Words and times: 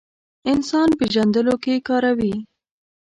انسان 0.51 0.89
پېژندلو 0.99 1.55
کې 1.63 1.73
کاروي. 1.87 2.33